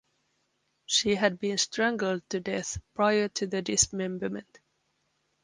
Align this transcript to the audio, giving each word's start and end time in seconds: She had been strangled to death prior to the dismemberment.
She 0.87 1.13
had 1.13 1.37
been 1.37 1.59
strangled 1.59 2.27
to 2.31 2.39
death 2.39 2.81
prior 2.95 3.27
to 3.27 3.45
the 3.45 3.61
dismemberment. 3.61 4.57